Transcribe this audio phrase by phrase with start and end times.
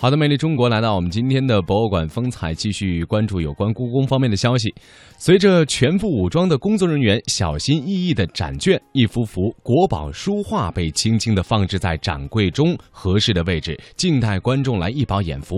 [0.00, 4.74] 好的，魅力中国来到我们今天的博物馆风采，继续关注有关故宫方面的消息。
[5.18, 15.56] 随着全副武装的工作人员小心翼翼的展卷，一幅幅国宝书画被轻轻的放置在展柜中合适的位置，静待观众来一饱眼福。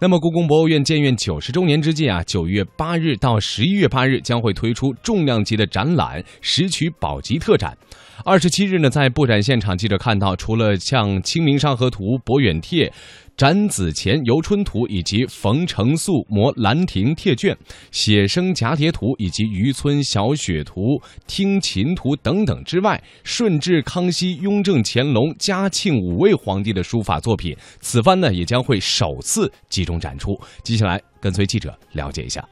[0.00, 7.78] 那么，故宫博物院建院九十周年之际啊，九月八日到十一月八日将会推出重量级的展览——石渠宝笈特展。
[8.24, 12.88] 二十七日呢，在布展现场，记者看到，除了像《清明上河图》《博远帖》。
[13.36, 17.54] 展子虔游春图以及冯承素摹兰亭帖卷、
[17.90, 30.34] 写生蛱蝶图以及渔村小雪图、听琴图等等之外，顺治、康熙、雍正、乾隆、嘉庆五位皇帝的书法作品，此番呢也将会首次集中展出。
[30.62, 32.42] 接下来跟随记者了解一下。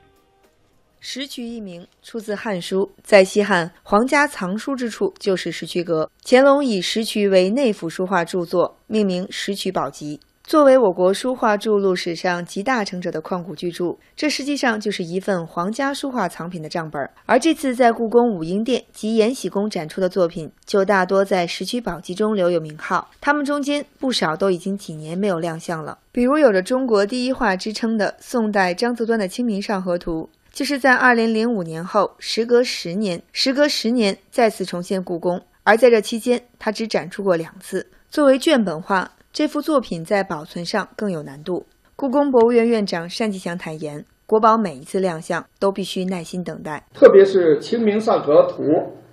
[1.01, 6.11] 石渠一名出自《汉书》，在西汉皇家藏书之处就是石渠阁。
[6.27, 10.19] 乾隆以石渠为内府书画著作，命名《石渠宝笈》。
[10.45, 17.11] 作为我国书画著录史上集大成者的旷古巨著，这实际上就是一份皇家书画藏品的账本。
[17.25, 23.11] 而这次在故宫武英殿及延禧宫展出的作品，就大多在《石渠宝笈》中留有名号。
[23.23, 35.41] 他们中间不少都已经几年没有亮相了，比如有着“中国第一画”之称的宋代张择端的《清明上河图》，就是在2005年后，时隔十年，时隔十年再次重现故宫。
[35.63, 37.87] 而在这期间，它只展出过两次。
[38.11, 39.11] 作为卷本画。
[39.35, 41.67] 这幅作品在保存上更有难度。
[41.97, 48.63] 故宫博物院院长单霁翔坦言，国宝每一次亮相都必须耐心等待，特别是《清明上河图》，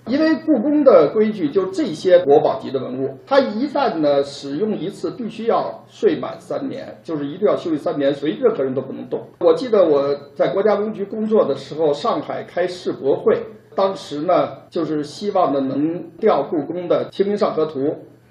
[0.06, 9.28] 因为故宫的规矩就这些国宝级的文物，它一旦呢使用一次，必须要睡满三年，就是一定要休息三年，所以任何人都不能动。
[9.40, 13.42] 我记得我在国家文物局工作的时候，上海开世博会，
[13.76, 17.80] 当时呢就是希望呢能调故宫的《清明上河图》。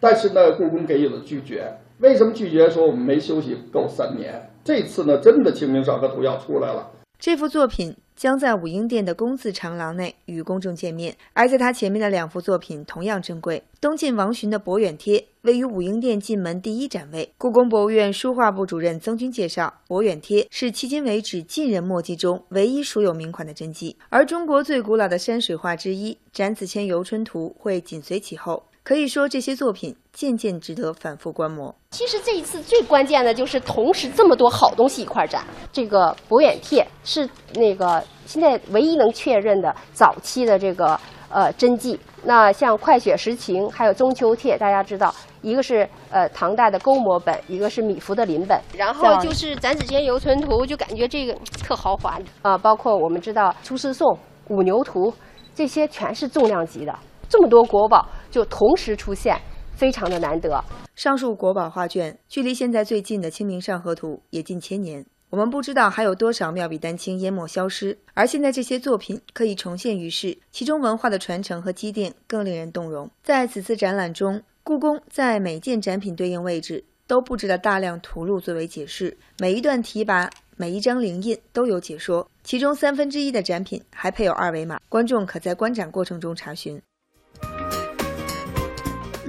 [0.00, 1.76] 但是呢，故宫给予了拒绝。
[1.98, 2.70] 为什么拒绝？
[2.70, 4.50] 说我们没休息够三年。
[4.64, 6.90] 这次呢，真的《清明上河图》要出来了。
[7.18, 11.14] 这幅作品将在武英殿的工字长廊内与公众见面。
[11.34, 13.62] 而在它前面的两幅作品同样珍贵。
[13.78, 17.30] 东晋王洵的《博远帖》位于武英殿进门第一展位。
[17.36, 28.64] 故宫博物院书画部主任曾军介绍，《博远帖》是迄今为止晋人墨迹中唯一署有名款的真迹，而中国最古老的山水画之一《展子谦游春图》会紧随其后。
[28.90, 31.72] 可以说，这些作品渐渐值得反复观摩。
[31.92, 35.44] 其实这一次最关键的就是同时这么多好东西一块展。
[35.72, 42.00] 这个《博远帖》是那个现在唯一能确认的早期的这个呃真迹。
[42.24, 48.60] 那像《快雪时晴》还有《中秋帖》，大家知道，一个是呃唐代的勾摹本，一个是米芾的临本。
[48.76, 52.58] 然后就是《展子谦游春图》，就感觉这个特豪华啊。
[52.58, 54.08] 包括我们知道《出师颂》
[54.48, 55.12] 《五牛图》，
[55.54, 56.92] 这些全是重量级的。
[57.30, 59.40] 这么多国宝就同时出现，
[59.76, 60.62] 非常的难得。
[60.96, 67.96] 上述国宝画卷距离现在最近的《清明上河图》也近千年，我们不知道还有多少妙笔丹青淹没消失。
[68.14, 73.08] 而现在这些作品可以重现于世，其中文化的传承和积淀更令人动容。
[73.22, 82.28] 在此次展览中，故宫在每件展品对应位置都布置了大量图录作为解释，每一段题跋、每一张灵印都有解说。
[82.42, 86.82] 其中三分之一的展品还配有二维码，观众可在观展过程中查询。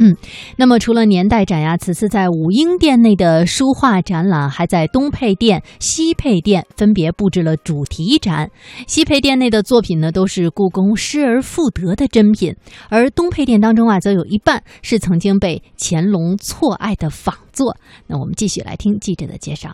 [0.03, 0.17] 嗯，
[0.57, 8.50] 那么除了年代展呀，此次在武英殿内的书画展览，还在东配殿、西配殿分别布置了主题展。
[8.88, 12.56] 西配殿内的作品呢，都是故宫失而复得的珍品，
[12.90, 17.78] 而东配殿当中啊，则有一半是曾经被乾隆错爱的仿作。
[18.07, 19.69] 那我们继续来听记者的介绍。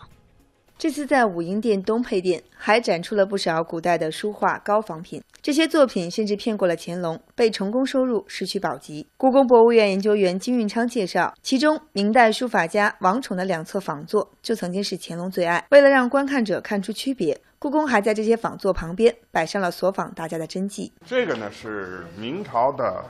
[0.79, 9.03] 这次在武英殿东配殿还展出了不少古代的书画高仿品，这些作品甚至骗过了乾隆，被成功收入《石渠宝笈》。
[9.17, 15.65] 故宫博物院研究员金运昌介绍，其中明代书法家王宠的两册仿作就曾经是乾隆最爱。
[15.71, 20.91] 为了让观看者看出区别，故宫还在这些仿作旁边摆上了所仿大家的真迹。
[21.03, 23.03] 这个呢是明朝的。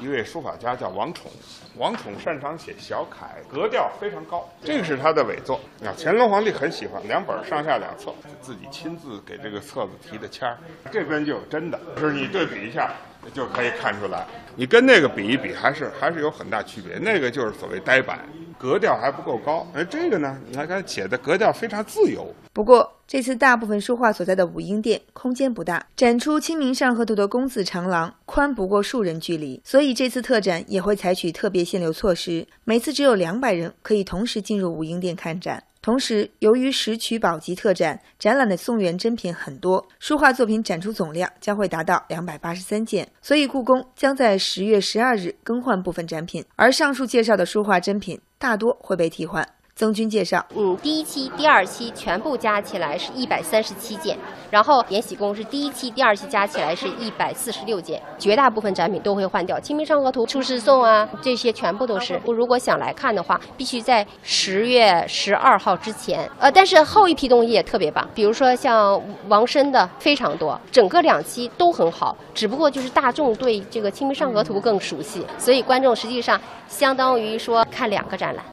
[0.00, 1.30] 一位书法家叫王宠，
[1.76, 4.48] 王宠擅长写小楷，格调非常高。
[4.62, 10.58] 这个是他的伪作啊，乾隆皇帝很喜欢，两本上下两册，自己亲自给这个册子提的签儿。
[10.90, 12.90] 这边就有真的，就是你对比一下。
[13.30, 14.26] 就可以看出来，
[14.56, 16.98] 你跟那个比一比，还是还是有很大区别。
[16.98, 18.18] 那个就是所谓呆板，
[18.58, 19.66] 格调还不够高。
[19.74, 22.34] 而这个呢，你看写的格调非常自由。
[22.52, 35.62] 不过这次大部分书画所在的武英殿空间不大，展出《清明上河图》的工字长廊宽不过数人距离，所以这次特展也会采取特别限流措施，每次只有两百人可以同时进入武英殿看展。
[35.82, 49.44] 同时，由于石渠宝笈特展展览的宋元珍品很多，书画作品展出总量将会达到两百八十三件，所以故宫将在十月十二日更换部分展品，而上述介绍的书画珍品大多会被替换。
[49.82, 54.16] 曾军介绍，嗯，第一期、第二期全部加起来是一百三十七件，
[54.48, 62.20] 然后《延禧宫》是第一期、第二期加起来是一百四十六件，绝大部分展品都会换掉，《清明上河图》、《出师颂》啊，这些全部都是。
[62.24, 66.30] 我如果想来看的话，必须在十月十二号之前。
[66.38, 78.44] 呃，但是后一批东西也特别棒，比如说像王申的非常多，整个两期都很好，只不过就是大众对这个《清明上河图》更熟悉，所以观众实际上相当于说看两个展览。